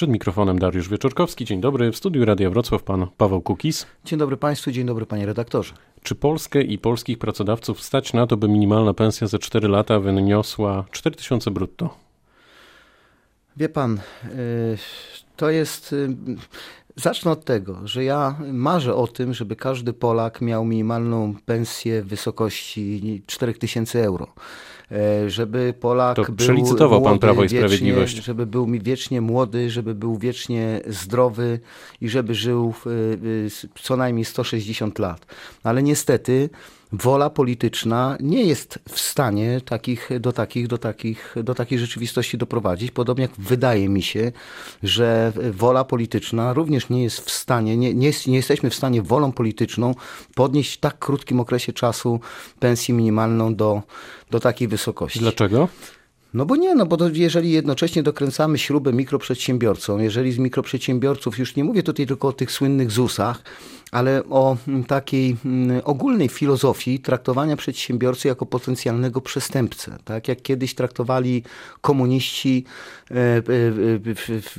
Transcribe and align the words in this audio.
Przed 0.00 0.10
mikrofonem 0.10 0.58
Dariusz 0.58 0.88
Wieczorkowski. 0.88 1.44
Dzień 1.44 1.60
dobry. 1.60 1.92
W 1.92 1.96
studiu 1.96 2.24
Radia 2.24 2.50
Wrocław 2.50 2.82
pan 2.82 3.06
Paweł 3.16 3.40
Kukis. 3.40 3.86
Dzień 4.04 4.18
dobry 4.18 4.36
Państwu, 4.36 4.70
dzień 4.70 4.86
dobry 4.86 5.06
Panie 5.06 5.26
redaktorze. 5.26 5.74
Czy 6.02 6.14
Polskę 6.14 6.62
i 6.62 6.78
polskich 6.78 7.18
pracodawców 7.18 7.82
stać 7.82 8.12
na 8.12 8.26
to, 8.26 8.36
by 8.36 8.48
minimalna 8.48 8.94
pensja 8.94 9.26
za 9.26 9.38
4 9.38 9.68
lata 9.68 10.00
wyniosła 10.00 10.84
4000 10.90 11.50
brutto? 11.50 11.96
Wie 13.56 13.68
Pan, 13.68 14.00
y, 14.24 14.78
to 15.36 15.50
jest... 15.50 15.92
Y, 15.92 16.08
zacznę 16.96 17.30
od 17.30 17.44
tego, 17.44 17.78
że 17.84 18.04
ja 18.04 18.36
marzę 18.52 18.94
o 18.94 19.06
tym, 19.06 19.34
żeby 19.34 19.56
każdy 19.56 19.92
Polak 19.92 20.40
miał 20.40 20.64
minimalną 20.64 21.34
pensję 21.46 22.02
w 22.02 22.06
wysokości 22.06 23.22
4000 23.26 24.04
euro. 24.04 24.26
E, 24.92 25.30
żeby 25.30 25.74
Polak 25.80 26.16
to 26.16 26.22
był 26.22 26.36
przelicytował 26.36 27.00
młody, 27.00 27.12
pan 27.12 27.18
Prawo 27.18 27.44
i 27.44 27.48
wiecznie, 27.48 27.58
Sprawiedliwość. 27.58 28.16
Żeby 28.16 28.46
był 28.46 28.66
wiecznie 28.66 29.20
młody, 29.20 29.70
żeby 29.70 29.94
był 29.94 30.18
wiecznie 30.18 30.80
zdrowy 30.86 31.60
i 32.00 32.08
żeby 32.08 32.34
żył 32.34 32.74
co 33.82 33.96
najmniej 33.96 34.24
160 34.24 34.98
lat. 34.98 35.26
Ale 35.62 35.82
niestety 35.82 36.50
wola 36.92 37.30
polityczna 37.30 38.16
nie 38.20 38.44
jest 38.44 38.78
w 38.88 39.00
stanie 39.00 39.60
takich, 39.60 40.10
do, 40.20 40.32
takich, 40.32 40.66
do, 40.66 40.78
takich, 40.78 41.34
do 41.44 41.54
takiej 41.54 41.78
rzeczywistości 41.78 42.38
doprowadzić. 42.38 42.90
Podobnie 42.90 43.22
jak 43.22 43.32
wydaje 43.38 43.88
mi 43.88 44.02
się, 44.02 44.32
że 44.82 45.32
wola 45.52 45.84
polityczna 45.84 46.52
również 46.52 46.88
nie 46.88 47.02
jest 47.02 47.20
w 47.20 47.30
stanie, 47.30 47.76
nie, 47.76 47.94
nie, 47.94 48.10
nie 48.26 48.36
jesteśmy 48.36 48.70
w 48.70 48.74
stanie 48.74 49.02
wolą 49.02 49.32
polityczną 49.32 49.94
podnieść 50.34 50.74
w 50.74 50.80
tak 50.80 50.98
krótkim 50.98 51.40
okresie 51.40 51.72
czasu 51.72 52.20
pensję 52.58 52.94
minimalną 52.94 53.54
do, 53.54 53.82
do 54.30 54.40
takiej 54.40 54.68
wysokości. 54.68 55.18
Dlaczego? 55.18 55.68
No 56.34 56.46
bo 56.46 56.56
nie, 56.56 56.74
no 56.74 56.86
bo 56.86 56.96
to 56.96 57.08
jeżeli 57.08 57.50
jednocześnie 57.50 58.02
dokręcamy 58.02 58.58
śrubę 58.58 58.92
mikroprzedsiębiorcom, 58.92 60.00
jeżeli 60.00 60.32
z 60.32 60.38
mikroprzedsiębiorców, 60.38 61.38
już 61.38 61.56
nie 61.56 61.64
mówię 61.64 61.82
tutaj 61.82 62.06
tylko 62.06 62.28
o 62.28 62.32
tych 62.32 62.52
słynnych 62.52 62.90
ZUS-ach, 62.90 63.42
ale 63.90 64.22
o 64.30 64.56
mm, 64.68 64.84
takiej 64.84 65.36
mm, 65.44 65.80
ogólnej 65.84 66.28
filozofii 66.28 67.00
traktowania 67.00 67.56
przedsiębiorcy 67.56 68.28
jako 68.28 68.46
potencjalnego 68.46 69.20
przestępcę. 69.20 69.98
Tak 70.04 70.28
jak 70.28 70.42
kiedyś 70.42 70.74
traktowali 70.74 71.42
komuniści 71.80 72.64
e, 73.10 73.14
e, 73.14 73.42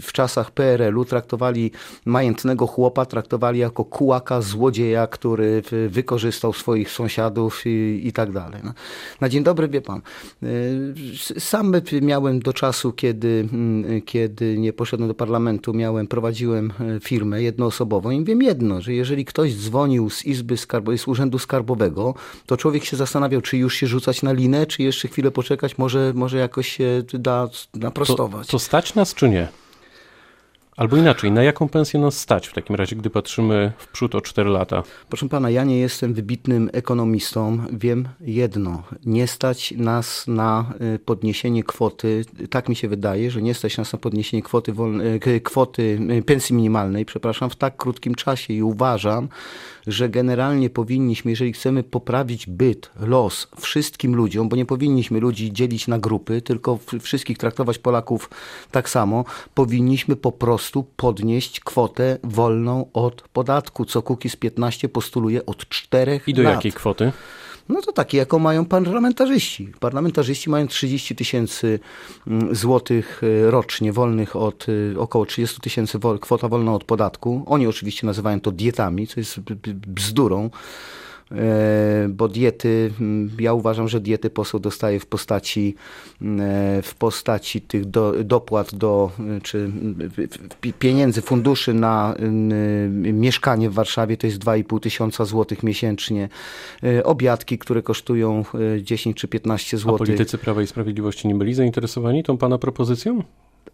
w 0.02 0.12
czasach 0.14 0.52
PRL-u, 0.52 1.06
traktowali 1.06 1.72
majętnego 2.06 2.68
chłopa, 2.68 3.06
traktowali 3.06 3.60
jako 3.60 3.86
kułaka, 3.86 4.42
złodzieja, 4.42 5.08
który 5.08 5.64
wykorzystał 5.90 6.54
swoich 6.54 6.92
sąsiadów 6.92 7.62
i, 7.66 8.02
i 8.04 8.14
tak 8.14 8.32
dalej. 8.32 8.62
No. 8.64 8.74
Na 9.22 9.30
dzień 9.30 9.44
dobry, 9.44 9.68
wie 9.68 9.82
pan, 9.82 10.02
e, 10.44 10.48
sam 11.62 11.74
miałem 12.02 12.40
do 12.40 12.54
czasu, 12.54 12.92
kiedy, 12.92 13.48
mm, 13.54 14.02
kiedy 14.02 14.58
nie 14.58 14.74
poszedłem 14.74 15.08
do 15.08 15.14
parlamentu, 15.14 15.74
miałem, 15.74 16.08
prowadziłem 16.08 16.74
firmę 17.04 17.44
jednoosobową 17.44 18.12
i 18.12 18.24
wiem 18.24 18.42
jedno, 18.42 18.82
że 18.82 18.94
jeżeli 18.94 19.12
jeżeli 19.12 19.26
ktoś 19.26 19.56
dzwonił 19.56 20.10
z 20.10 20.26
Izby 20.26 20.58
Skarbowej, 20.58 20.98
z 20.98 21.08
Urzędu 21.08 21.40
Skarbowego, 21.40 22.14
to 22.46 22.58
człowiek 22.58 22.86
się 22.86 22.98
zastanawiał, 22.98 23.42
czy 23.42 23.58
już 23.58 23.76
się 23.76 23.88
rzucać 23.88 24.24
na 24.24 24.34
linę, 24.34 24.66
czy 24.66 24.84
jeszcze 24.84 25.08
chwilę 25.08 25.32
poczekać, 25.32 25.78
może, 25.78 26.14
może 26.16 26.38
jakoś 26.38 26.68
się 26.68 27.04
da 27.14 27.50
naprostować. 27.74 28.48
To, 28.48 28.52
to 28.52 28.60
stać 28.60 28.96
nas, 28.96 29.14
czy 29.14 29.30
nie? 29.30 29.48
Albo 30.78 30.98
inaczej, 30.98 31.32
na 31.32 31.44
jaką 31.44 31.70
pensję 31.70 32.00
nas 32.00 32.20
stać 32.20 32.48
w 32.48 32.54
takim 32.54 32.76
razie, 32.76 32.96
gdy 32.96 33.10
patrzymy 33.10 33.72
w 33.78 33.88
przód 33.88 34.16
o 34.16 34.22
4 34.22 34.50
lata? 34.50 34.84
Proszę 35.10 35.30
pana, 35.30 35.50
ja 35.50 35.64
nie 35.64 35.80
jestem 35.80 36.14
wybitnym 36.14 36.70
ekonomistą. 36.74 37.60
Wiem 37.72 38.08
jedno. 38.22 38.84
Nie 39.06 39.28
stać 39.28 39.72
nas 39.78 40.28
na 40.28 40.74
y, 40.96 41.00
podniesienie 41.00 41.64
kwoty, 41.64 42.26
tak 42.50 42.70
mi 42.70 42.76
się 42.76 42.88
wydaje, 42.88 43.32
że 43.32 43.42
nie 43.42 43.54
stać 43.54 43.78
nas 43.78 43.94
na 43.94 44.00
podniesienie 44.00 44.44
kwoty, 44.44 44.74
wolne, 44.74 45.20
kwoty 45.44 46.00
y, 46.12 46.24
pensji 46.24 46.56
minimalnej, 46.56 47.06
przepraszam, 47.06 47.50
w 47.50 47.56
tak 47.56 47.78
krótkim 47.78 48.16
czasie 48.16 48.54
i 48.54 48.64
uważam, 48.64 49.30
że 49.88 50.10
generalnie 50.10 50.70
powinniśmy, 50.70 51.32
jeżeli 51.32 51.54
chcemy 51.54 51.84
poprawić 51.84 52.48
byt, 52.48 52.92
los 53.00 53.48
wszystkim 53.60 54.16
ludziom, 54.16 54.50
bo 54.50 54.56
nie 54.56 54.66
powinniśmy 54.66 55.20
ludzi 55.20 55.54
dzielić 55.54 55.88
na 55.88 56.00
grupy, 56.00 56.42
tylko 56.42 56.80
wszystkich 57.02 57.38
traktować 57.38 57.78
Polaków 57.78 58.30
tak 58.72 58.90
samo, 58.90 59.26
powinniśmy 59.54 60.16
po 60.16 60.32
prostu 60.32 60.84
podnieść 60.96 61.60
kwotę 61.60 62.18
wolną 62.24 62.86
od 62.94 63.22
podatku, 63.22 63.86
co 63.86 64.04
z 64.30 64.36
15 64.36 64.90
postuluje 64.90 65.46
od 65.46 65.70
4 65.70 66.12
lat. 66.12 66.28
I 66.28 66.34
do 66.34 66.42
jakiej 66.42 66.72
kwoty? 66.72 67.12
No 67.70 67.82
to 67.82 67.92
takie, 67.92 68.18
jaką 68.18 68.40
mają 68.40 68.66
parlamentarzyści. 68.66 69.72
Parlamentarzyści 69.80 70.50
mają 70.50 70.68
30 70.68 71.16
tysięcy 71.16 71.80
mm, 72.28 72.56
złotych 72.56 73.22
e, 73.24 73.52
rocznie, 73.52 73.94
wolnych 73.94 74.36
od 74.36 74.66
e, 74.96 75.00
około 75.00 75.26
30 75.26 75.62
tysięcy, 75.62 76.00
kwota 76.22 76.48
wolna 76.48 76.74
od 76.74 76.84
podatku. 76.84 77.44
Oni 77.46 77.68
oczywiście 77.68 78.08
nazywają 78.08 78.40
to 78.40 78.52
dietami, 78.52 79.08
co 79.08 79.20
jest 79.20 79.40
bzdurą. 79.88 80.50
E, 81.36 82.08
bo 82.10 82.28
diety, 82.28 82.92
ja 83.40 83.54
uważam, 83.54 83.88
że 83.88 84.00
diety 84.00 84.30
poseł 84.30 84.60
dostaje 84.60 85.00
w 85.00 85.06
postaci, 85.06 85.76
e, 86.22 86.82
w 86.82 86.96
postaci 86.96 87.62
tych 87.62 87.86
do, 87.86 88.24
dopłat 88.24 88.76
do, 88.76 89.12
czy 89.44 89.72
pieniędzy, 90.80 91.22
funduszy 91.22 91.74
na 91.74 92.16
mieszkanie 93.14 93.70
w 93.70 93.74
Warszawie, 93.74 94.18
to 94.18 94.28
jest 94.28 94.40
2,5 94.40 94.80
tysiąca 94.80 95.26
złotych 95.26 95.64
miesięcznie. 95.64 96.30
E, 96.84 97.04
obiadki, 97.04 97.58
które 97.58 97.82
kosztują 97.82 98.46
10 98.82 99.18
czy 99.18 99.28
15 99.28 99.78
złotych. 99.78 100.02
A 100.02 100.06
politycy 100.06 100.38
Prawa 100.38 100.62
i 100.62 100.68
Sprawiedliwości 100.68 101.28
nie 101.28 101.36
byli 101.36 101.54
zainteresowani 101.54 102.24
tą 102.24 102.38
pana 102.38 102.58
propozycją? 102.58 103.24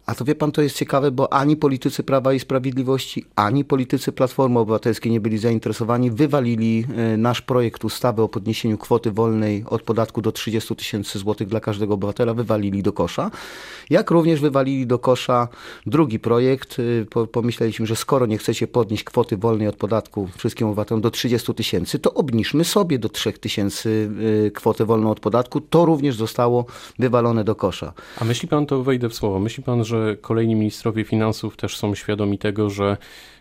A 0.08 0.14
to 0.14 0.24
wie 0.24 0.34
pan, 0.34 0.52
to 0.52 0.62
jest 0.62 0.76
ciekawe, 0.76 1.10
bo 1.10 1.32
ani 1.32 1.56
politycy 1.56 2.02
Prawa 2.02 2.32
i 2.32 2.40
Sprawiedliwości, 2.40 3.24
ani 3.36 3.64
politycy 3.64 4.12
Platformy 4.12 4.58
Obywatelskiej 4.58 5.12
nie 5.12 5.20
byli 5.20 5.38
zainteresowani. 5.38 6.10
Wywalili 6.10 6.86
e, 6.96 7.16
nasz 7.16 7.42
projekt 7.42 7.84
ustawy 7.84 8.22
o 8.22 8.28
podniesieniu 8.28 8.78
kwoty 8.78 9.10
wolnej 9.10 9.64
od 9.66 9.82
podatku 9.82 10.22
do 10.22 10.32
30 10.32 10.76
tysięcy 10.76 11.18
złotych 11.18 11.48
dla 11.48 11.60
każdego 11.60 11.94
obywatela, 11.94 12.34
wywalili 12.34 12.82
do 12.82 12.92
kosza. 12.92 13.30
Jak 13.90 14.10
również 14.10 14.40
wywalili 14.40 14.86
do 14.86 14.98
kosza 14.98 15.48
drugi 15.86 16.18
projekt. 16.18 16.76
E, 17.16 17.26
pomyśleliśmy, 17.26 17.86
że 17.86 17.96
skoro 17.96 18.26
nie 18.26 18.38
chcecie 18.38 18.66
podnieść 18.66 19.04
kwoty 19.04 19.36
wolnej 19.36 19.68
od 19.68 19.76
podatku 19.76 20.28
wszystkim 20.36 20.66
obywatelom 20.66 21.00
do 21.00 21.10
30 21.10 21.54
tysięcy, 21.54 21.98
to 21.98 22.14
obniżmy 22.14 22.64
sobie 22.64 22.98
do 22.98 23.08
3 23.08 23.32
tysięcy 23.32 24.10
e, 24.46 24.50
kwotę 24.50 24.84
wolną 24.84 25.10
od 25.10 25.20
podatku. 25.20 25.60
To 25.60 25.84
również 25.84 26.16
zostało 26.16 26.66
wywalone 26.98 27.44
do 27.44 27.54
kosza. 27.54 27.92
A 28.20 28.24
myśli 28.24 28.48
pan, 28.48 28.66
to 28.66 28.82
wejdę 28.82 29.08
w 29.08 29.14
słowo, 29.14 29.38
myśli 29.38 29.62
pan, 29.62 29.77
że 29.84 30.16
kolejni 30.20 30.54
ministrowie 30.54 31.04
finansów 31.04 31.56
też 31.56 31.76
są 31.76 31.94
świadomi 31.94 32.38
tego, 32.38 32.70
że 32.70 32.96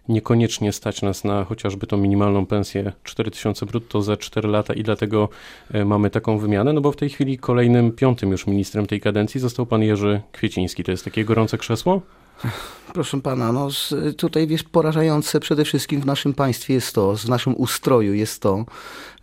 niekoniecznie 0.09 0.71
stać 0.71 1.01
nas 1.01 1.23
na 1.23 1.43
chociażby 1.43 1.87
tą 1.87 1.97
minimalną 1.97 2.45
pensję 2.45 2.91
4000 3.03 3.65
brutto 3.65 4.01
za 4.01 4.17
4 4.17 4.47
lata 4.47 4.73
i 4.73 4.83
dlatego 4.83 5.29
e, 5.73 5.85
mamy 5.85 6.09
taką 6.09 6.37
wymianę, 6.37 6.73
no 6.73 6.81
bo 6.81 6.91
w 6.91 6.95
tej 6.95 7.09
chwili 7.09 7.37
kolejnym, 7.37 7.91
piątym 7.91 8.31
już 8.31 8.47
ministrem 8.47 8.87
tej 8.87 9.01
kadencji 9.01 9.39
został 9.39 9.65
pan 9.65 9.83
Jerzy 9.83 10.21
Kwieciński. 10.31 10.83
To 10.83 10.91
jest 10.91 11.05
takie 11.05 11.25
gorące 11.25 11.57
krzesło? 11.57 12.01
Proszę 12.93 13.21
pana, 13.21 13.51
no 13.51 13.67
tutaj 14.17 14.47
wiesz, 14.47 14.63
porażające 14.63 15.39
przede 15.39 15.65
wszystkim 15.65 16.01
w 16.01 16.05
naszym 16.05 16.33
państwie 16.33 16.73
jest 16.73 16.95
to, 16.95 17.15
w 17.15 17.29
naszym 17.29 17.55
ustroju 17.57 18.13
jest 18.13 18.41
to, 18.41 18.65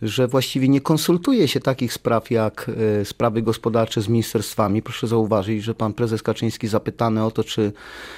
że 0.01 0.27
właściwie 0.27 0.69
nie 0.69 0.81
konsultuje 0.81 1.47
się 1.47 1.59
takich 1.59 1.93
spraw 1.93 2.31
jak 2.31 2.71
e, 3.01 3.05
sprawy 3.05 3.41
gospodarcze 3.41 4.01
z 4.01 4.07
ministerstwami. 4.07 4.81
Proszę 4.81 5.07
zauważyć, 5.07 5.63
że 5.63 5.75
pan 5.75 5.93
prezes 5.93 6.23
Kaczyński 6.23 6.67
zapytany 6.67 7.23
o 7.23 7.31
to, 7.31 7.43
czy 7.43 7.71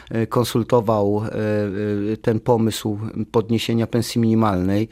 e, 0.10 0.28
konsultował 0.28 1.24
e, 1.26 2.18
ten 2.18 2.40
pomysł 2.40 3.00
podniesienia 3.32 3.88
pensji 3.88 4.22
minimalnej, 4.22 4.90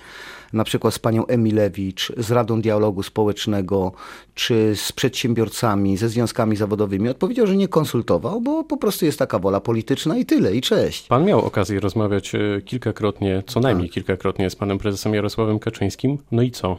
na 0.53 0.63
przykład 0.63 0.93
z 0.93 0.99
panią 0.99 1.25
Emilewicz, 1.27 2.11
z 2.17 2.31
Radą 2.31 2.61
Dialogu 2.61 3.03
Społecznego, 3.03 3.91
czy 4.33 4.75
z 4.75 4.91
przedsiębiorcami, 4.91 5.97
ze 5.97 6.09
związkami 6.09 6.55
zawodowymi. 6.55 7.09
Odpowiedział, 7.09 7.47
że 7.47 7.55
nie 7.55 7.67
konsultował, 7.67 8.41
bo 8.41 8.63
po 8.63 8.77
prostu 8.77 9.05
jest 9.05 9.19
taka 9.19 9.39
wola 9.39 9.59
polityczna 9.59 10.17
i 10.17 10.25
tyle, 10.25 10.55
i 10.55 10.61
cześć. 10.61 11.07
Pan 11.07 11.25
miał 11.25 11.45
okazję 11.45 11.79
rozmawiać 11.79 12.31
kilkakrotnie, 12.65 13.43
co 13.47 13.59
najmniej 13.59 13.87
tak. 13.89 13.93
kilkakrotnie 13.93 14.49
z 14.49 14.55
panem 14.55 14.77
prezesem 14.77 15.13
Jarosławem 15.13 15.59
Kaczyńskim. 15.59 16.17
No 16.31 16.41
i 16.41 16.51
co? 16.51 16.77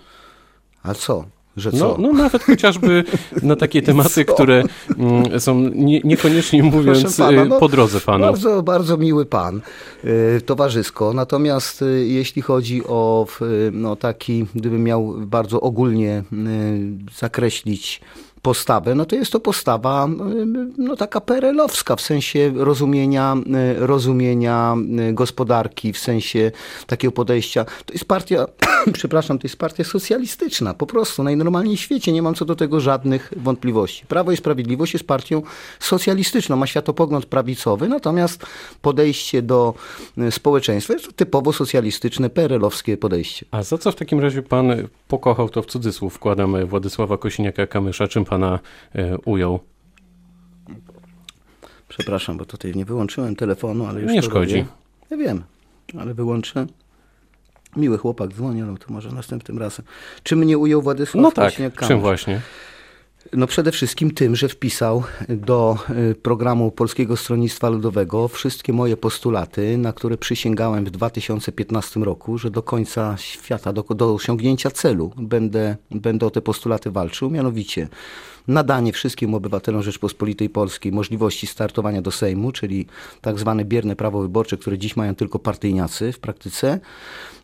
A 0.83 0.95
co? 0.95 1.25
Że 1.57 1.71
no, 1.73 1.79
co? 1.79 1.97
No, 1.99 2.09
no 2.09 2.13
nawet 2.13 2.43
chociażby 2.43 3.05
na 3.43 3.57
takie 3.57 3.83
tematy, 3.93 4.25
które 4.25 4.63
mm, 4.99 5.41
są 5.41 5.61
nie, 5.75 6.01
niekoniecznie 6.05 6.63
mówiąc 6.63 7.17
pana, 7.17 7.43
y, 7.43 7.49
no, 7.49 7.59
po 7.59 7.69
drodze 7.69 8.01
panu. 8.01 8.25
Bardzo, 8.25 8.63
bardzo 8.63 8.97
miły 8.97 9.27
pan, 9.27 9.61
y, 10.05 10.41
towarzysko. 10.41 11.13
Natomiast 11.13 11.83
y, 11.83 12.07
jeśli 12.07 12.43
chodzi 12.43 12.83
o 12.85 13.27
no, 13.73 13.97
taki, 13.97 14.47
gdybym 14.55 14.85
miał 14.85 15.15
bardzo 15.19 15.61
ogólnie 15.61 16.23
zakreślić 17.19 18.01
postawę, 18.47 18.95
no 18.95 19.05
to 19.05 19.17
jest 19.17 19.33
to 19.33 19.41
postawa 19.41 20.09
no, 20.79 20.97
taka 20.97 21.21
perelowska 21.21 21.97
w 21.97 22.01
sensie 22.01 22.53
rozumienia, 22.55 23.37
rozumienia 23.77 24.77
gospodarki, 25.13 25.93
w 25.93 25.99
sensie 25.99 26.53
takiego 26.87 27.13
podejścia. 27.13 27.65
To 27.65 27.93
jest 27.93 28.05
partia, 28.05 28.47
przepraszam, 28.93 29.39
to 29.39 29.47
jest 29.47 29.57
partia 29.57 29.85
socjalistyczna, 29.85 30.75
po 30.75 30.87
prostu 30.87 31.23
najnormalniej 31.23 31.77
w 31.77 31.81
świecie, 31.81 32.13
nie 32.13 32.23
mam 32.23 32.35
co 32.35 32.45
do 32.45 32.57
tego 32.57 32.81
żadnych 32.81 33.33
wątpliwości. 33.37 34.07
Prawo 34.07 34.33
i 34.33 34.37
Sprawiedliwość 34.37 34.93
jest 34.93 35.07
partią 35.07 35.43
socjalistyczną, 35.81 36.57
ma 36.57 36.67
światopogląd 36.67 37.27
prawicowy, 37.27 37.89
natomiast 37.89 38.47
podejście 38.83 39.43
do 39.43 39.75
społeczeństwa 40.31 40.93
jest 40.93 41.07
to 41.07 41.13
typowo 41.13 41.53
socjalistyczne, 41.53 42.31
perelowskie 42.31 42.97
podejście. 42.97 43.47
A 43.51 43.63
za 43.63 43.79
co 43.79 43.93
w 43.93 43.97
takim 43.97 44.21
razie 44.21 44.43
pan 44.43 44.89
pokochał, 45.09 45.49
to 45.49 45.63
w 45.63 45.67
cudzysłów 45.67 46.15
wkładamy 46.15 46.67
Władysława 46.67 47.15
Kosiniaka-Kamysza, 47.15 48.09
czym 48.09 48.25
pana 48.37 48.59
e, 48.95 49.19
ujął? 49.19 49.61
Przepraszam, 51.89 52.37
bo 52.37 52.45
tutaj 52.45 52.73
nie 52.75 52.85
wyłączyłem 52.85 53.37
telefonu, 53.37 53.87
ale 53.87 54.01
już 54.01 54.13
Nie 54.13 54.23
szkodzi. 54.23 54.57
Robię. 54.57 54.67
Ja 55.11 55.17
wiem, 55.17 55.43
ale 56.01 56.15
wyłączę. 56.15 56.67
Miły 57.77 57.99
chłopak 57.99 58.31
dzwoni, 58.31 58.63
no 58.63 58.77
to 58.77 58.93
może 58.93 59.13
następnym 59.13 59.59
razem. 59.59 59.85
Czy 60.23 60.37
mnie 60.37 60.59
ujął 60.59 60.83
Władysław 60.83 61.23
No 61.23 61.31
tak, 61.31 61.55
czym 61.89 62.01
właśnie? 62.01 62.41
No 63.33 63.47
przede 63.47 63.73
wszystkim 63.73 64.11
tym, 64.11 64.37
że 64.37 64.49
wpisał 64.49 65.03
do 65.29 65.79
y, 66.11 66.15
programu 66.15 66.71
Polskiego 66.71 67.17
Stronnictwa 67.17 67.69
Ludowego 67.69 68.29
wszystkie 68.29 68.73
moje 68.73 68.97
postulaty, 68.97 69.79
na 69.79 69.93
które 69.93 70.19
przysięgałem 70.19 70.85
w 70.85 70.91
2015 70.91 72.01
roku, 72.01 72.39
że 72.39 72.51
do 72.51 72.63
końca 72.63 73.17
świata, 73.17 73.73
do, 73.73 73.83
do 73.83 74.15
osiągnięcia 74.15 74.71
celu 74.71 75.13
będę, 75.17 75.77
będę 75.91 76.27
o 76.27 76.31
te 76.31 76.43
postulaty 76.43 76.91
walczył, 76.91 77.31
mianowicie 77.31 77.89
nadanie 78.49 78.93
wszystkim 78.93 79.35
obywatelom 79.35 79.83
Rzeczpospolitej 79.83 80.51
Polskiej 80.51 80.93
możliwości 80.93 81.47
startowania 81.47 82.03
do 82.03 82.11
Sejmu, 82.11 82.53
czyli 82.53 82.87
tak 83.21 83.39
zwane 83.39 83.65
bierne 83.65 83.97
prawo 83.97 84.23
wyborcze, 84.23 84.57
które 84.57 84.79
dziś 84.79 84.97
mają 84.97 85.15
tylko 85.15 85.39
partyjniacy 85.39 86.13
w 86.13 86.19
praktyce, 86.19 86.81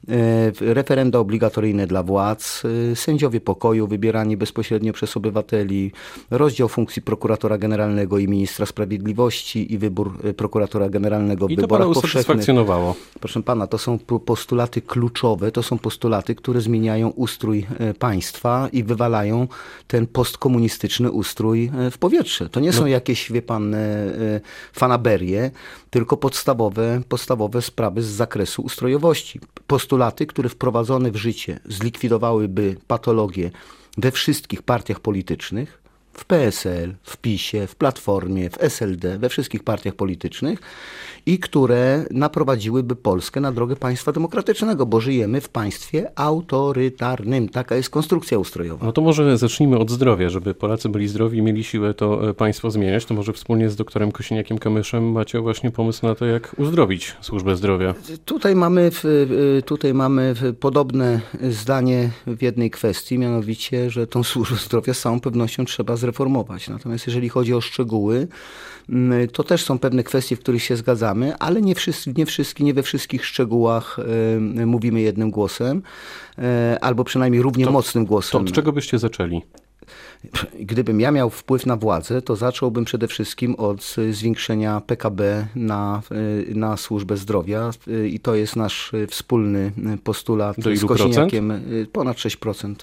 e, 0.08 0.74
referenda 0.74 1.18
obligatoryjne 1.18 1.86
dla 1.86 2.02
władz, 2.02 2.62
e, 2.92 2.96
sędziowie 2.96 3.40
pokoju 3.40 3.86
wybierani 3.86 4.36
bezpośrednio 4.36 4.92
przez 4.92 5.16
obywateli, 5.16 5.92
rozdział 6.30 6.68
funkcji 6.68 7.02
prokuratora 7.02 7.58
generalnego 7.58 8.18
i 8.18 8.28
ministra 8.28 8.66
sprawiedliwości 8.66 9.72
i 9.74 9.78
wybór 9.78 10.18
e, 10.24 10.34
prokuratora 10.34 10.88
generalnego 10.88 11.46
w 11.46 11.50
I 11.50 11.56
to 11.56 11.62
wyborach 11.62 11.88
pana 11.88 11.98
usatysfakcjonowało. 11.98 12.94
Proszę 13.20 13.42
pana, 13.42 13.66
to 13.66 13.78
są 13.78 13.98
po- 13.98 14.20
postulaty 14.20 14.82
kluczowe, 14.82 15.52
to 15.52 15.62
są 15.62 15.78
postulaty, 15.78 16.34
które 16.34 16.60
zmieniają 16.60 17.08
ustrój 17.08 17.66
państwa 17.98 18.68
i 18.72 18.84
wywalają 18.84 19.48
ten 19.86 20.06
postkomunistyczny 20.06 20.91
ustrój 21.00 21.70
e, 21.78 21.90
w 21.90 21.98
powietrze. 21.98 22.48
To 22.48 22.60
nie 22.60 22.72
są 22.72 22.86
jakieś, 22.86 23.32
wie 23.32 23.42
pan, 23.42 23.74
e, 23.74 23.78
e, 23.78 24.40
fanaberie, 24.72 25.50
tylko 25.90 26.16
podstawowe, 26.16 27.02
podstawowe 27.08 27.62
sprawy 27.62 28.02
z 28.02 28.06
zakresu 28.06 28.62
ustrojowości. 28.62 29.40
Postulaty, 29.66 30.26
które 30.26 30.48
wprowadzone 30.48 31.10
w 31.10 31.16
życie 31.16 31.60
zlikwidowałyby 31.64 32.76
patologię 32.86 33.50
we 33.98 34.10
wszystkich 34.10 34.62
partiach 34.62 35.00
politycznych, 35.00 35.81
w 36.12 36.24
PSL, 36.24 36.94
w 37.02 37.16
PiSie, 37.16 37.66
w 37.66 37.76
Platformie, 37.76 38.50
w 38.50 38.62
SLD, 38.62 39.18
we 39.18 39.28
wszystkich 39.28 39.64
partiach 39.64 39.94
politycznych 39.94 40.60
i 41.26 41.38
które 41.38 42.04
naprowadziłyby 42.10 42.96
Polskę 42.96 43.40
na 43.40 43.52
drogę 43.52 43.76
państwa 43.76 44.12
demokratycznego, 44.12 44.86
bo 44.86 45.00
żyjemy 45.00 45.40
w 45.40 45.48
państwie 45.48 46.10
autorytarnym. 46.14 47.48
Taka 47.48 47.76
jest 47.76 47.90
konstrukcja 47.90 48.38
ustrojowa. 48.38 48.86
No 48.86 48.92
to 48.92 49.00
może 49.00 49.38
zacznijmy 49.38 49.78
od 49.78 49.90
zdrowia, 49.90 50.28
żeby 50.28 50.54
Polacy 50.54 50.88
byli 50.88 51.08
zdrowi 51.08 51.38
i 51.38 51.42
mieli 51.42 51.64
siłę 51.64 51.94
to 51.94 52.28
e, 52.28 52.34
państwo 52.34 52.70
zmieniać. 52.70 53.04
To 53.04 53.14
może 53.14 53.32
wspólnie 53.32 53.70
z 53.70 53.76
doktorem 53.76 54.10
Kosiniakiem-Kamyszem 54.10 55.00
macie 55.00 55.40
właśnie 55.40 55.70
pomysł 55.70 56.06
na 56.06 56.14
to, 56.14 56.26
jak 56.26 56.54
uzdrowić 56.58 57.16
służbę 57.20 57.56
zdrowia. 57.56 57.94
Tutaj 58.24 58.54
mamy, 58.54 58.90
y, 59.58 59.62
tutaj 59.62 59.94
mamy 59.94 60.34
podobne 60.60 61.20
zdanie 61.50 62.10
w 62.26 62.42
jednej 62.42 62.70
kwestii, 62.70 63.18
mianowicie, 63.18 63.90
że 63.90 64.06
tą 64.06 64.22
służbę 64.22 64.56
zdrowia 64.56 64.94
z 64.94 65.00
całą 65.00 65.20
pewnością 65.20 65.64
trzeba 65.64 65.96
zreformować. 66.02 66.68
Natomiast 66.68 67.06
jeżeli 67.06 67.28
chodzi 67.28 67.54
o 67.54 67.60
szczegóły, 67.60 68.28
mm, 68.88 69.28
to 69.28 69.42
też 69.44 69.64
są 69.64 69.78
pewne 69.78 70.02
kwestie, 70.02 70.36
w 70.36 70.40
których 70.40 70.62
się 70.62 70.76
zgadzamy, 70.76 71.36
ale 71.38 71.62
nie, 71.62 71.74
wszyscy, 71.74 72.12
nie, 72.16 72.26
wszystkie, 72.26 72.64
nie 72.64 72.74
we 72.74 72.82
wszystkich 72.82 73.26
szczegółach 73.26 73.96
mówimy 74.66 75.00
jednym 75.00 75.30
głosem, 75.30 75.82
y, 76.38 76.42
albo 76.80 77.04
przynajmniej 77.04 77.42
równie 77.42 77.64
To- 77.64 77.72
mocnym 77.72 78.04
To 78.04 78.08
głosem. 78.08 78.40
od 78.42 78.52
czego 78.52 78.72
byście 78.72 78.98
zaczęli? 78.98 79.42
Gdybym 80.60 81.00
ja 81.00 81.10
miał 81.10 81.30
wpływ 81.30 81.66
na 81.66 81.76
władzę, 81.76 82.22
to 82.22 82.36
zacząłbym 82.36 82.84
przede 82.84 83.08
wszystkim 83.08 83.54
od 83.54 83.96
zwiększenia 84.10 84.80
PKB 84.80 85.46
na, 85.56 86.02
y, 86.50 86.54
na 86.54 86.76
służbę 86.76 87.16
zdrowia 87.16 87.70
y, 87.88 88.08
i 88.08 88.20
to 88.20 88.34
jest 88.34 88.56
nasz 88.56 88.92
wspólny 89.08 89.72
postulat 90.04 90.60
Do 90.60 90.76
z 90.76 90.84
Kosiniakiem. 90.84 91.50
y, 91.50 91.86
Ponad 91.92 92.16
6%. 92.16 92.74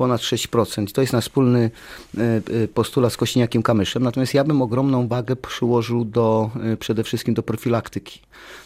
Ponad 0.00 0.20
6%. 0.20 0.92
To 0.92 1.00
jest 1.00 1.12
nasz 1.12 1.24
wspólny 1.24 1.70
y, 2.18 2.20
y, 2.50 2.68
postulat 2.68 3.12
z 3.12 3.16
Kośniakiem 3.16 3.62
Kamyszem. 3.62 4.02
Natomiast 4.02 4.34
ja 4.34 4.44
bym 4.44 4.62
ogromną 4.62 5.08
wagę 5.08 5.36
przyłożył 5.36 6.04
do, 6.04 6.50
y, 6.72 6.76
przede 6.76 7.04
wszystkim 7.04 7.34
do 7.34 7.42
profilaktyki. 7.42 8.20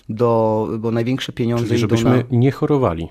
Do, 0.08 0.68
bo 0.78 0.90
największe 0.90 1.32
pieniądze 1.32 1.66
Czyli 1.66 1.78
żebyśmy 1.78 2.10
na... 2.10 2.22
nie 2.30 2.50
chorowali. 2.50 3.08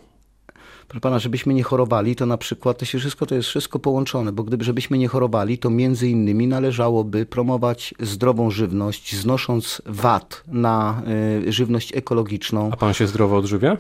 Proszę 0.88 1.02
pana, 1.02 1.20
żebyśmy 1.20 1.54
nie 1.54 1.64
chorowali, 1.64 2.16
to 2.16 2.26
na 2.26 2.38
przykład 2.38 2.78
to 2.78 2.86
się 2.86 3.00
wszystko 3.00 3.26
to 3.26 3.36
jest 3.36 3.50
wszystko 3.50 3.80
połączone, 3.80 4.32
bo 4.32 4.44
gdyby 4.44 4.64
żebyśmy 4.64 4.98
nie 4.98 5.08
chorowali, 5.08 5.58
to 5.58 5.70
między 5.70 6.10
innymi 6.10 6.48
należałoby 6.48 7.26
promować 7.26 7.94
zdrową 8.00 8.52
żywność, 8.52 9.16
znosząc 9.16 9.82
VAT 9.86 10.44
na 10.48 11.02
y, 11.48 11.52
żywność 11.52 11.96
ekologiczną. 11.96 12.70
A 12.72 12.78
pan 12.78 12.94
się 12.94 13.08
zdrowo 13.08 13.38
odżywia? 13.38 13.78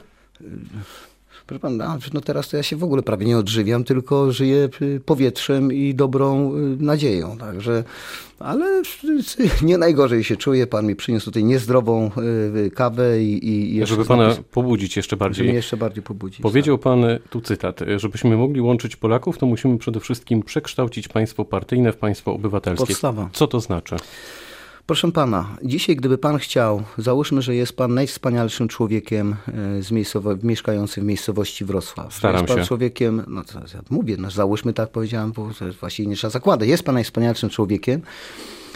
Proszę 1.47 1.59
pana, 1.59 1.97
no 2.13 2.21
teraz 2.21 2.49
to 2.49 2.57
ja 2.57 2.63
się 2.63 2.75
w 2.75 2.83
ogóle 2.83 3.01
prawie 3.01 3.25
nie 3.25 3.37
odżywiam, 3.37 3.83
tylko 3.83 4.31
żyję 4.31 4.69
y, 4.81 5.01
powietrzem 5.05 5.73
i 5.73 5.95
dobrą 5.95 6.55
y, 6.55 6.83
nadzieją. 6.83 7.37
Także, 7.37 7.83
ale 8.39 8.81
y, 9.39 9.49
nie 9.65 9.77
najgorzej 9.77 10.23
się 10.23 10.37
czuję. 10.37 10.67
Pan 10.67 10.87
mi 10.87 10.95
przyniósł 10.95 11.25
tutaj 11.25 11.43
niezdrową 11.43 12.11
kawę 12.75 13.23
i, 13.23 13.47
i 13.47 13.75
jeszcze 13.75 13.95
Żeby 13.95 14.05
pana 14.05 14.35
pobudzić 14.51 14.95
jeszcze 14.95 15.09
żeby 15.09 15.19
bardziej. 15.19 15.53
jeszcze 15.53 15.77
bardziej 15.77 16.03
pobudzić. 16.03 16.41
Powiedział 16.41 16.77
pan, 16.77 17.05
tu 17.29 17.41
cytat, 17.41 17.79
żebyśmy 17.97 18.37
mogli 18.37 18.61
łączyć 18.61 18.95
Polaków, 18.95 19.37
to 19.37 19.45
musimy 19.45 19.77
przede 19.77 19.99
wszystkim 19.99 20.43
przekształcić 20.43 21.07
państwo 21.07 21.45
partyjne 21.45 21.91
w 21.91 21.97
państwo 21.97 22.33
obywatelskie. 22.33 22.85
Podstawa. 22.87 23.29
Co 23.33 23.47
to 23.47 23.59
znaczy? 23.59 23.95
Proszę 24.85 25.11
pana, 25.11 25.57
dzisiaj 25.63 25.95
gdyby 25.95 26.17
pan 26.17 26.37
chciał, 26.37 26.83
załóżmy, 26.97 27.41
że 27.41 27.55
jest 27.55 27.75
pan 27.75 27.93
najwspanialszym 27.93 28.67
człowiekiem 28.67 29.35
e, 29.77 29.83
z 29.83 29.91
miejscowo- 29.91 30.43
mieszkającym 30.43 31.03
w 31.03 31.07
miejscowości 31.07 31.65
Wrocław. 31.65 32.13
Staram 32.13 32.41
jest 32.41 32.53
pan 32.53 32.57
się. 32.63 32.67
człowiekiem, 32.67 33.23
no 33.27 33.43
to 33.43 33.59
ja 33.59 33.81
mówię, 33.89 34.15
no 34.19 34.31
załóżmy 34.31 34.73
tak 34.73 34.89
powiedziałem, 34.91 35.31
bo 35.31 35.49
to 35.59 35.65
właściwie 35.79 36.09
nie 36.09 36.15
trzeba 36.15 36.31
zakładać. 36.31 36.69
Jest 36.69 36.83
pan 36.83 36.95
najwspanialszym 36.95 37.49
człowiekiem, 37.49 38.01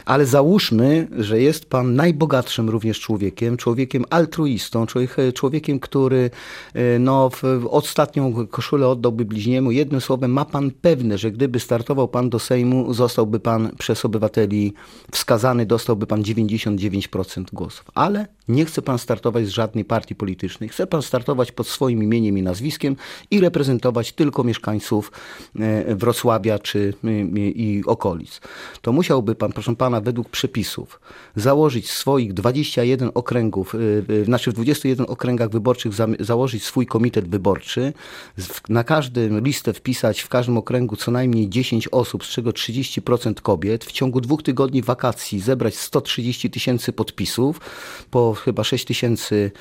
ale 0.08 0.26
załóżmy, 0.26 1.08
że 1.18 1.42
jest 1.42 1.66
pan 1.66 1.96
najbogatszym 1.96 2.70
również 2.70 3.00
człowiekiem, 3.00 3.58
człowiekiem 3.58 4.06
altruistą, 4.10 4.86
człowiek, 4.86 5.16
człowiekiem, 5.34 5.80
który 5.80 6.30
e, 6.74 7.00
no, 7.00 7.30
ostatnią 7.70 8.48
koszulę 8.48 8.88
oddałby 8.88 9.26
bliźniemu. 9.26 9.72
Jednym 9.72 10.02
słowem, 10.02 10.32
ma 10.32 10.46
pan 10.46 10.72
pewne, 10.82 11.18
że 11.18 11.32
gdyby 11.32 11.60
startował 11.60 12.08
pan 12.08 12.30
do 12.30 12.40
Sejmu, 12.40 12.94
zostałby 12.94 13.40
pan 13.40 13.72
przez 13.78 14.06
obywateli 14.06 14.74
wskazany, 15.12 15.66
dostałby 15.66 16.08
pan 16.08 16.24
99% 16.24 17.44
głosów. 17.54 17.86
Ale 17.96 18.28
nie 18.48 18.66
chce 18.66 18.82
pan 18.82 18.98
startować 18.98 19.46
z 19.46 19.50
żadnej 19.50 19.86
partii 19.86 20.16
politycznej. 20.16 20.70
Chce 20.70 20.88
pan 20.88 21.02
startować 21.02 21.52
pod 21.52 21.68
swoim 21.68 22.04
imieniem 22.04 22.38
i 22.38 22.42
nazwiskiem 22.42 22.96
i 23.32 23.40
reprezentować 23.40 24.14
tylko 24.14 24.44
mieszkańców 24.44 25.12
e, 25.60 25.96
Wrocławia 25.96 26.60
czy 26.60 26.94
i 27.36 27.84
okolic. 27.86 28.42
To 28.82 28.92
musiałby 28.92 29.36
pan, 29.36 29.52
proszę 29.52 29.76
pana, 29.76 29.97
według 30.02 30.30
przepisów 30.30 31.00
założyć 31.36 31.90
swoich 31.90 32.34
21 32.34 33.12
okręgów, 33.14 33.76
znaczy 34.24 34.52
w 34.52 34.54
21 34.54 35.06
okręgach 35.10 35.50
wyborczych 35.50 35.92
założyć 36.20 36.64
swój 36.64 36.86
komitet 36.86 37.30
wyborczy, 37.30 37.94
na 38.70 38.84
każdym 38.84 39.44
listę 39.44 39.74
wpisać 39.74 40.22
w 40.22 40.30
każdym 40.30 40.58
okręgu 40.58 40.96
co 40.96 41.12
najmniej 41.12 41.50
10 41.50 41.88
osób, 41.88 42.26
z 42.26 42.28
czego 42.28 42.52
30% 42.52 43.34
kobiet, 43.42 43.86
w 43.86 43.92
ciągu 43.92 44.22
dwóch 44.22 44.44
tygodni 44.44 44.82
wakacji 44.82 45.40
zebrać 45.40 45.76
130 45.76 46.50
tysięcy 46.50 46.94
podpisów, 46.94 47.60
po 48.12 48.34
chyba 48.34 48.64
6 48.64 48.86
tysięcy 48.86 49.52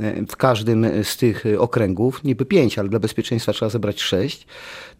e, 0.00 0.26
w 0.26 0.36
każdym 0.36 0.86
z 1.04 1.16
tych 1.16 1.46
e, 1.46 1.60
okręgów, 1.60 2.24
niby 2.24 2.44
5, 2.44 2.78
ale 2.78 2.88
dla 2.88 2.98
bezpieczeństwa 2.98 3.52
trzeba 3.52 3.70
zebrać 3.70 4.00
6. 4.00 4.46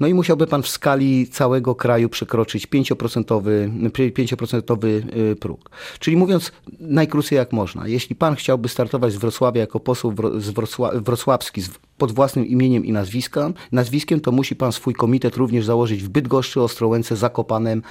No 0.00 0.06
i 0.06 0.14
musiałby 0.14 0.46
pan 0.46 0.62
w 0.62 0.68
skali 0.68 1.28
całego 1.28 1.74
kraju 1.74 2.08
przekroczyć 2.08 2.66
5%, 2.66 3.42
5% 3.90 4.62
y, 4.88 5.36
próg. 5.36 5.70
Czyli 5.98 6.16
mówiąc 6.16 6.52
najkrócej 6.80 7.36
jak 7.36 7.52
można, 7.52 7.88
jeśli 7.88 8.16
pan 8.16 8.34
chciałby 8.34 8.68
startować 8.68 9.12
z 9.12 9.16
Wrocławia 9.16 9.60
jako 9.60 9.80
poseł 9.80 10.14
z 10.38 10.50
Wrocła 10.50 10.90
wrocławski 10.94 11.62
pod 11.98 12.12
własnym 12.12 12.46
imieniem 12.46 12.84
i 12.84 12.92
nazwiskiem, 12.92 13.54
nazwiskiem, 13.72 14.20
to 14.20 14.32
musi 14.32 14.56
pan 14.56 14.72
swój 14.72 14.94
komitet 14.94 15.36
również 15.36 15.64
założyć 15.64 16.02
w 16.02 16.08
Bydgoszczy, 16.08 16.60
Ostrołęce, 16.60 17.16
Zakopanem, 17.16 17.82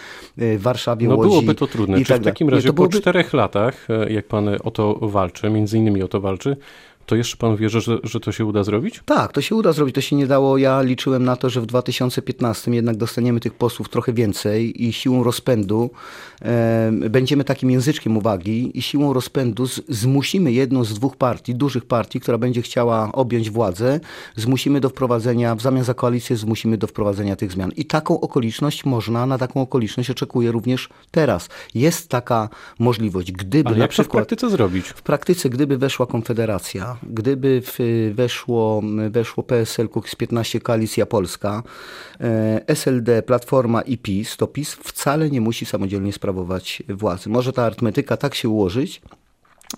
y, 0.41 0.59
Warszawie, 0.59 1.07
no, 1.07 1.15
Łodzi. 1.15 1.29
No 1.29 1.29
byłoby 1.29 1.55
to 1.55 1.67
trudne. 1.67 1.97
Czy 1.97 2.05
tak 2.05 2.21
w 2.21 2.25
takim 2.25 2.49
razie 2.49 2.69
Nie, 2.69 2.73
byłoby... 2.73 2.95
po 2.95 3.01
czterech 3.01 3.33
latach, 3.33 3.87
e, 3.89 4.13
jak 4.13 4.27
pan 4.27 4.49
o 4.63 4.71
to 4.71 4.95
walczy, 5.01 5.49
między 5.49 5.77
innymi 5.77 6.03
o 6.03 6.07
to 6.07 6.21
walczy, 6.21 6.57
to 7.05 7.15
jeszcze 7.15 7.37
pan 7.37 7.55
wierzy, 7.55 7.81
że, 7.81 7.97
że 8.03 8.19
to 8.19 8.31
się 8.31 8.45
uda 8.45 8.63
zrobić? 8.63 9.01
Tak, 9.05 9.31
to 9.31 9.41
się 9.41 9.55
uda 9.55 9.73
zrobić. 9.73 9.95
To 9.95 10.01
się 10.01 10.15
nie 10.15 10.27
dało. 10.27 10.57
Ja 10.57 10.81
liczyłem 10.81 11.23
na 11.23 11.35
to, 11.35 11.49
że 11.49 11.61
w 11.61 11.65
2015 11.65 12.71
jednak 12.71 12.97
dostaniemy 12.97 13.39
tych 13.39 13.53
posłów 13.53 13.89
trochę 13.89 14.13
więcej 14.13 14.83
i 14.83 14.93
siłą 14.93 15.23
rozpędu 15.23 15.89
będziemy 17.09 17.43
takim 17.43 17.71
języczkiem 17.71 18.17
uwagi 18.17 18.77
i 18.77 18.81
siłą 18.81 19.13
rozpędu 19.13 19.65
zmusimy 19.89 20.51
jedną 20.51 20.83
z 20.83 20.93
dwóch 20.93 21.15
partii, 21.15 21.55
dużych 21.55 21.85
partii, 21.85 22.19
która 22.19 22.37
będzie 22.37 22.61
chciała 22.61 23.11
objąć 23.11 23.49
władzę, 23.49 23.99
zmusimy 24.35 24.79
do 24.79 24.89
wprowadzenia, 24.89 25.55
w 25.55 25.61
zamian 25.61 25.83
za 25.83 25.93
koalicję 25.93 26.37
zmusimy 26.37 26.77
do 26.77 26.87
wprowadzenia 26.87 27.35
tych 27.35 27.51
zmian. 27.51 27.71
I 27.75 27.85
taką 27.85 28.19
okoliczność 28.19 28.85
można, 28.85 29.25
na 29.25 29.37
taką 29.37 29.61
okoliczność 29.61 30.09
oczekuję 30.09 30.51
również 30.51 30.89
teraz. 31.11 31.49
Jest 31.75 32.09
taka 32.09 32.49
możliwość, 32.79 33.31
gdyby 33.31 33.69
Ale 33.69 33.77
na 33.77 33.83
jak 33.83 33.91
przykład... 33.91 34.07
w 34.07 34.11
praktyce 34.11 34.49
zrobić? 34.49 34.87
W 34.87 35.01
praktyce, 35.01 35.49
gdyby 35.49 35.77
weszła 35.77 36.05
Konfederacja, 36.05 36.97
gdyby 37.03 37.61
weszło, 38.13 38.81
weszło 39.09 39.43
PSL, 39.43 39.89
z 40.05 40.15
15, 40.15 40.59
Koalicja 40.59 41.05
Polska, 41.05 41.63
e, 42.19 42.61
SLD, 42.67 43.23
Platforma 43.23 43.81
i 43.81 43.97
PiS, 43.97 44.37
to 44.37 44.47
PiS 44.47 44.73
wcale 44.73 45.29
nie 45.29 45.41
musi 45.41 45.65
samodzielnie 45.65 46.13
sprawować 46.13 46.30
władzy. 46.89 47.29
Może 47.29 47.53
ta 47.53 47.63
arytmetyka 47.63 48.17
tak 48.17 48.35
się 48.35 48.49
ułożyć, 48.49 49.01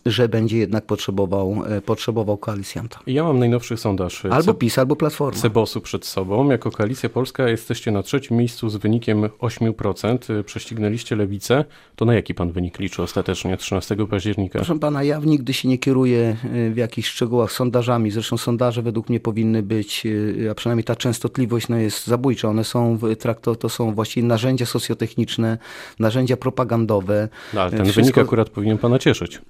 że 0.05 0.29
będzie 0.29 0.57
jednak 0.57 0.85
potrzebował, 0.85 1.63
e, 1.67 1.81
potrzebował 1.81 2.37
koalicjanta. 2.37 2.99
Ja 3.07 3.23
mam 3.23 3.39
najnowszy 3.39 3.77
sondaż. 3.77 4.25
E, 4.25 4.33
albo 4.33 4.53
PiS, 4.53 4.77
albo 4.77 4.95
Platforma. 4.95 5.39
Cebosu 5.39 5.81
przed 5.81 6.05
sobą. 6.05 6.51
Jako 6.51 6.71
Koalicja 6.71 7.09
Polska 7.09 7.49
jesteście 7.49 7.91
na 7.91 8.03
trzecim 8.03 8.37
miejscu 8.37 8.69
z 8.69 8.75
wynikiem 8.75 9.21
8%. 9.39 10.39
E, 10.39 10.43
prześcignęliście 10.43 11.15
Lewicę. 11.15 11.65
To 11.95 12.05
na 12.05 12.13
jaki 12.13 12.33
pan 12.33 12.51
wynik 12.51 12.79
liczy 12.79 13.01
ostatecznie 13.01 13.57
13 13.57 14.07
października? 14.09 14.59
Proszę 14.59 14.79
pana, 14.79 15.03
ja 15.03 15.19
nigdy 15.25 15.53
się 15.53 15.67
nie 15.67 15.77
kieruję 15.77 16.35
w 16.71 16.77
jakichś 16.77 17.09
szczegółach 17.09 17.51
sondażami. 17.51 18.11
Zresztą 18.11 18.37
sondaże 18.37 18.81
według 18.81 19.09
mnie 19.09 19.19
powinny 19.19 19.63
być, 19.63 20.03
a 20.51 20.55
przynajmniej 20.55 20.83
ta 20.83 20.95
częstotliwość 20.95 21.69
no, 21.69 21.77
jest 21.77 22.07
zabójcza. 22.07 22.49
One 22.49 22.63
są, 22.63 22.99
trakto, 23.19 23.55
to 23.55 23.69
są 23.69 23.93
właściwie 23.95 24.27
narzędzia 24.27 24.65
socjotechniczne, 24.65 25.57
narzędzia 25.99 26.37
propagandowe. 26.37 27.29
No, 27.53 27.61
ale 27.61 27.71
ten 27.71 27.83
Wszystko... 27.83 28.01
wynik 28.01 28.17
akurat 28.17 28.49
powinien 28.49 28.77
pana 28.77 28.99
cieszyć. 28.99 29.41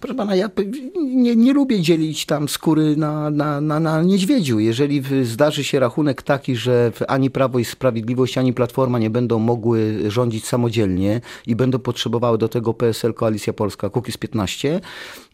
Proszę 0.00 0.14
pana, 0.14 0.36
ja 0.36 0.50
nie, 1.04 1.36
nie 1.36 1.52
lubię 1.52 1.80
dzielić 1.80 2.26
tam 2.26 2.48
skóry 2.48 2.96
na, 2.96 3.30
na, 3.30 3.60
na, 3.60 3.80
na 3.80 4.02
niedźwiedziu. 4.02 4.58
Jeżeli 4.58 5.02
zdarzy 5.24 5.64
się 5.64 5.80
rachunek 5.80 6.22
taki, 6.22 6.56
że 6.56 6.92
ani 7.08 7.30
Prawo 7.30 7.58
i 7.58 7.64
Sprawiedliwość, 7.64 8.38
ani 8.38 8.52
Platforma 8.52 8.98
nie 8.98 9.10
będą 9.10 9.38
mogły 9.38 10.10
rządzić 10.10 10.46
samodzielnie 10.46 11.20
i 11.46 11.56
będą 11.56 11.78
potrzebowały 11.78 12.38
do 12.38 12.48
tego 12.48 12.74
PSL, 12.74 13.14
Koalicja 13.14 13.52
Polska, 13.52 13.90
Kukiz 13.90 14.16
15, 14.16 14.80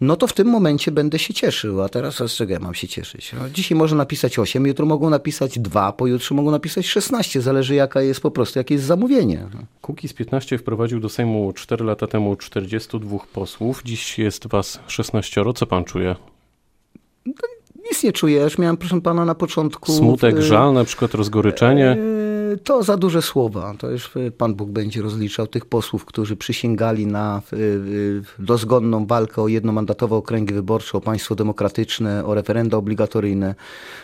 no 0.01 0.17
to 0.17 0.27
w 0.27 0.33
tym 0.33 0.49
momencie 0.49 0.91
będę 0.93 1.19
się 1.19 1.35
cieszył. 1.35 1.83
A 1.83 1.89
teraz 1.89 2.17
z 2.17 2.33
czego 2.33 2.53
ja 2.53 2.59
mam 2.59 2.75
się 2.75 2.89
cieszyć? 2.89 3.33
No, 3.33 3.51
dzisiaj 3.51 3.79
może 3.79 3.97
napisać 3.97 4.39
8, 4.39 4.67
jutro 4.67 4.87
mogą 4.87 5.11
napisać 5.11 5.59
2, 5.59 5.93
pojutrze 5.93 6.35
mogą 6.35 6.51
napisać 6.51 6.87
16. 6.87 7.41
Zależy 7.41 7.75
jaka 7.75 8.03
jest 8.03 8.21
po 8.21 8.31
prostu, 8.31 8.59
jakie 8.59 8.75
jest 8.75 8.87
zamówienie. 8.87 9.47
Kukiz 9.83 10.13
15 10.13 10.59
wprowadził 10.59 11.01
do 11.01 11.09
Sejmu 11.09 11.53
4 11.53 11.85
lata 11.85 12.07
temu 12.07 12.37
42 12.37 13.19
posłów. 13.33 13.83
Dziś 13.85 14.19
jest 14.19 14.34
was 14.47 14.81
16. 14.87 15.45
Co 15.55 15.67
pan 15.67 15.85
czuje? 15.85 16.17
Nic 17.91 18.05
nie 18.05 18.13
czuję. 18.13 18.41
Już 18.41 18.59
miałem, 18.59 18.77
proszę 18.77 19.01
pana, 19.01 19.25
na 19.25 19.35
początku... 19.35 19.93
Smutek, 19.93 20.41
żal, 20.41 20.73
na 20.73 20.85
przykład 20.85 21.15
rozgoryczenie? 21.15 21.97
E, 22.55 22.57
to 22.57 22.83
za 22.83 22.97
duże 22.97 23.23
słowa. 23.23 23.75
To 23.79 23.91
już 23.91 24.17
y, 24.17 24.31
Pan 24.31 24.55
Bóg 24.55 24.71
będzie 24.71 25.03
rozliczał 25.03 25.47
tych 25.47 25.67
posłów, 25.67 26.05
którzy 26.05 26.37
przysięgali 26.37 27.07
na 27.07 27.43
y, 27.53 27.57
y, 27.57 28.23
dozgonną 28.39 29.07
walkę 29.07 29.43
o 29.43 29.49
jednomandatowe 29.49 30.17
okręgi 30.17 30.55
wyborcze, 30.55 30.99
o 30.99 31.01
państwo 31.01 31.35
demokratyczne, 31.35 32.25
o 32.25 32.35
referenda 32.35 32.77
obligatoryjne. 32.77 33.55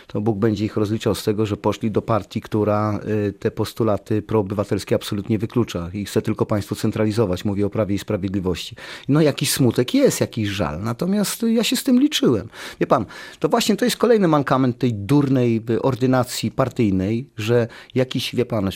To 0.07 0.21
Bóg 0.21 0.37
będzie 0.37 0.65
ich 0.65 0.77
rozliczał 0.77 1.15
z 1.15 1.23
tego, 1.23 1.45
że 1.45 1.57
poszli 1.57 1.91
do 1.91 2.01
partii, 2.01 2.41
która 2.41 2.99
te 3.39 3.51
postulaty 3.51 4.21
proobywatelskie 4.21 4.95
absolutnie 4.95 5.39
wyklucza 5.39 5.89
i 5.93 6.05
chce 6.05 6.21
tylko 6.21 6.45
państwo 6.45 6.75
centralizować. 6.75 7.45
Mówię 7.45 7.65
o 7.65 7.69
Prawie 7.69 7.95
i 7.95 7.99
Sprawiedliwości. 7.99 8.75
No 9.07 9.21
jakiś 9.21 9.51
smutek 9.51 9.93
jest, 9.93 10.21
jakiś 10.21 10.49
żal. 10.49 10.81
Natomiast 10.81 11.43
ja 11.43 11.63
się 11.63 11.75
z 11.75 11.83
tym 11.83 11.99
liczyłem. 11.99 12.49
Wie 12.79 12.87
Pan, 12.87 13.05
to 13.39 13.49
właśnie 13.49 13.75
to 13.75 13.85
jest 13.85 13.97
kolejny 13.97 14.27
mankament 14.27 14.77
tej 14.77 14.93
durnej 14.93 15.63
ordynacji 15.81 16.51
partyjnej, 16.51 17.29
że 17.37 17.67
jakiś 17.95 18.33
wie 18.41 18.45
pan, 18.45 18.69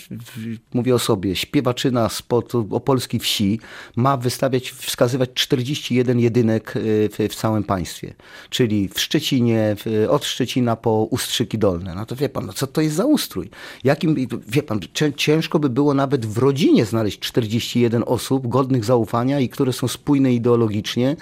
mówię 0.73 0.95
o 0.95 0.99
sobie, 0.99 1.35
śpiewaczyna 1.35 2.09
spod 2.09 2.55
opolskiej 2.55 3.19
wsi 3.19 3.59
ma 3.95 4.17
wystawiać, 4.17 4.71
wskazywać 4.71 5.29
41 5.33 6.19
jedynek 6.19 6.73
e, 6.77 6.79
w, 7.09 7.33
w 7.33 7.35
całym 7.35 7.63
państwie. 7.63 8.13
Czyli 8.49 8.89
w 8.89 8.99
Szczecinie, 8.99 9.75
w, 9.77 10.07
od 10.09 10.25
Szczecina 10.25 10.75
po 10.75 11.07
Ustrzyki 11.11 11.57
Dolne. 11.57 11.95
No 11.95 12.05
to 12.05 12.15
wie 12.15 12.29
pan, 12.29 12.45
no 12.45 12.53
co 12.53 12.67
to 12.67 12.81
jest 12.81 12.95
za 12.95 13.05
ustrój? 13.05 13.49
Jakim, 13.83 14.15
wie 14.47 14.63
pan, 14.63 14.79
ciężko 15.15 15.59
by 15.59 15.69
było 15.69 15.93
nawet 15.93 16.25
w 16.25 16.37
rodzinie 16.37 16.85
znaleźć 16.85 17.19
41 17.19 18.03
osób 18.05 18.47
godnych 18.47 18.85
zaufania 18.85 19.39
i 19.39 19.49
które 19.49 19.73
są 19.73 19.87
spójne 19.87 20.33
ideologicznie, 20.33 21.15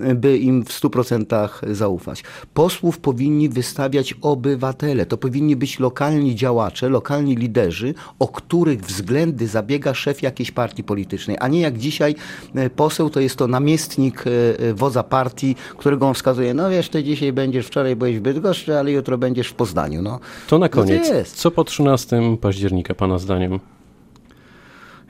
e, 0.00 0.14
by 0.14 0.38
im 0.38 0.64
w 0.64 0.72
100% 0.72 1.74
zaufać. 1.74 2.24
Posłów 2.54 2.98
powinni 2.98 3.48
wystawiać 3.48 4.14
obywatele. 4.22 5.06
To 5.06 5.16
powinni 5.16 5.56
być 5.56 5.78
lokalni 5.78 6.34
działacze, 6.34 6.88
lokalni 6.88 7.36
liderzy, 7.36 7.85
o 8.18 8.28
których 8.28 8.80
względy 8.80 9.46
zabiega 9.46 9.94
szef 9.94 10.22
jakiejś 10.22 10.50
partii 10.50 10.84
politycznej, 10.84 11.36
a 11.40 11.48
nie 11.48 11.60
jak 11.60 11.78
dzisiaj 11.78 12.14
e, 12.54 12.70
poseł 12.70 13.10
to 13.10 13.20
jest 13.20 13.36
to 13.36 13.48
namiestnik 13.48 14.24
e, 14.26 14.30
e, 14.60 14.74
wodza 14.74 15.02
partii, 15.02 15.56
którego 15.76 16.08
on 16.08 16.14
wskazuje, 16.14 16.54
no 16.54 16.70
wiesz, 16.70 16.88
ty 16.88 17.04
dzisiaj 17.04 17.32
będziesz, 17.32 17.66
wczoraj 17.66 17.96
byłeś 17.96 18.18
w 18.18 18.20
Bydgoszczy, 18.20 18.78
ale 18.78 18.92
jutro 18.92 19.18
będziesz 19.18 19.48
w 19.48 19.54
Poznaniu. 19.54 20.02
No, 20.02 20.20
to 20.48 20.58
na 20.58 20.68
koniec, 20.68 21.08
no 21.08 21.14
to 21.14 21.24
co 21.34 21.50
po 21.50 21.64
13 21.64 22.36
października 22.40 22.94
pana 22.94 23.18
zdaniem? 23.18 23.60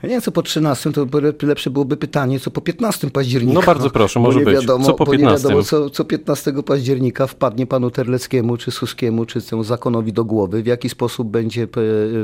Ja 0.03 0.09
nie 0.09 0.15
wiem, 0.15 0.21
co 0.21 0.31
po 0.31 0.41
13, 0.41 0.91
to 0.91 1.07
lepsze 1.41 1.69
byłoby 1.69 1.97
pytanie, 1.97 2.39
co 2.39 2.51
po 2.51 2.61
15 2.61 3.09
października. 3.09 3.59
No 3.59 3.65
bardzo 3.65 3.89
proszę, 3.89 4.19
może 4.19 4.39
być. 4.39 4.53
Wiadomo, 4.53 4.85
co 4.85 4.93
po 4.93 5.05
15? 5.05 5.25
nie 5.25 5.43
wiadomo, 5.43 5.63
co, 5.63 5.89
co 5.89 6.05
15 6.05 6.53
października 6.63 7.27
wpadnie 7.27 7.67
panu 7.67 7.91
Terleckiemu, 7.91 8.57
czy 8.57 8.71
Suskiemu, 8.71 9.25
czy 9.25 9.41
temu 9.41 9.63
zakonowi 9.63 10.13
do 10.13 10.25
głowy, 10.25 10.63
w 10.63 10.65
jaki 10.65 10.89
sposób 10.89 11.27
będzie, 11.27 11.67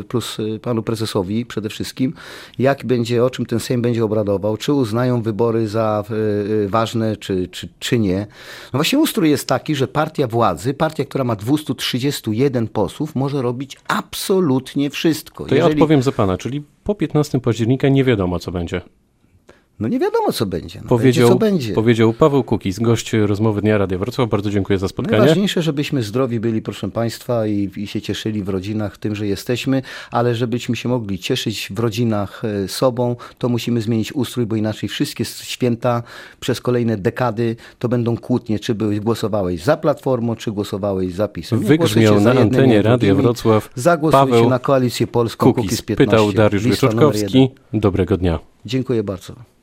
plus 0.07 0.39
y, 0.39 0.59
panu 0.59 0.83
prezesowi 0.83 1.45
przede 1.45 1.69
wszystkim, 1.69 2.13
jak 2.59 2.85
będzie, 2.85 3.23
o 3.23 3.29
czym 3.29 3.45
ten 3.45 3.59
Sejm 3.59 3.81
będzie 3.81 4.05
obradował, 4.05 4.57
czy 4.57 4.73
uznają 4.73 5.21
wybory 5.21 5.67
za 5.67 6.03
ważne, 6.67 7.17
czy, 7.17 7.47
czy, 7.47 7.69
czy 7.79 7.99
nie. 7.99 8.27
No 8.73 8.77
właśnie 8.77 8.99
ustrój 8.99 9.29
jest 9.29 9.47
taki, 9.47 9.75
że 9.75 9.87
partia 9.87 10.27
władzy, 10.27 10.73
partia, 10.73 11.05
która 11.05 11.23
ma 11.23 11.35
231 11.35 12.67
posłów, 12.67 13.15
może 13.15 13.41
robić 13.41 13.77
absolutnie 13.87 14.89
wszystko. 14.89 15.45
To 15.45 15.55
Jeżeli... 15.55 15.71
ja 15.71 15.83
odpowiem 15.83 16.03
za 16.03 16.11
pana, 16.11 16.37
czyli 16.37 16.63
po 16.83 16.95
15 16.95 17.39
października 17.39 17.89
nie 17.89 18.03
wiadomo, 18.03 18.39
co 18.39 18.51
będzie. 18.51 18.81
No 19.79 19.87
nie 19.87 19.99
wiadomo, 19.99 20.31
co 20.31 20.45
będzie. 20.45 20.79
No 20.81 20.89
powiedział, 20.89 21.29
będzie, 21.29 21.33
co 21.33 21.39
będzie. 21.39 21.73
powiedział 21.73 22.13
Paweł 22.13 22.43
Kukiz, 22.43 22.79
gość 22.79 23.13
rozmowy 23.13 23.61
Dnia 23.61 23.77
Radia 23.77 23.97
Wrocław. 23.97 24.29
Bardzo 24.29 24.49
dziękuję 24.49 24.79
za 24.79 24.87
spotkanie. 24.87 25.17
Najważniejsze, 25.17 25.61
żebyśmy 25.61 26.03
zdrowi 26.03 26.39
byli, 26.39 26.61
proszę 26.61 26.89
Państwa, 26.91 27.47
i, 27.47 27.71
i 27.75 27.87
się 27.87 28.01
cieszyli 28.01 28.43
w 28.43 28.49
rodzinach 28.49 28.97
tym, 28.97 29.15
że 29.15 29.27
jesteśmy, 29.27 29.81
ale 30.11 30.35
żebyśmy 30.35 30.75
się 30.75 30.89
mogli 30.89 31.19
cieszyć 31.19 31.69
w 31.71 31.79
rodzinach 31.79 32.41
e, 32.45 32.67
sobą, 32.67 33.15
to 33.37 33.49
musimy 33.49 33.81
zmienić 33.81 34.13
ustrój, 34.13 34.45
bo 34.45 34.55
inaczej 34.55 34.89
wszystkie 34.89 35.25
święta 35.25 36.03
przez 36.39 36.61
kolejne 36.61 36.97
dekady 36.97 37.55
to 37.79 37.89
będą 37.89 38.17
kłótnie, 38.17 38.59
czy 38.59 38.75
byłeś, 38.75 38.99
głosowałeś 38.99 39.63
za 39.63 39.77
Platformą, 39.77 40.35
czy 40.35 40.51
głosowałeś 40.51 41.13
za 41.13 41.27
PiSem. 41.27 41.59
Wygrzmiał 41.59 42.21
na 42.21 42.31
antenie 42.31 42.81
Radia 42.81 43.15
Wrocław 43.15 43.69
Zagłosujcie 43.75 44.25
Paweł 44.25 44.49
na 44.49 44.59
Koalicję 44.59 45.07
Polską, 45.07 45.53
Kukiz. 45.53 45.81
Pytał 45.81 46.33
Dariusz 46.33 46.63
Wieczorkowski. 46.63 47.49
Dobrego 47.73 48.17
dnia. 48.17 48.39
Dziękuję 48.65 49.03
bardzo. 49.03 49.53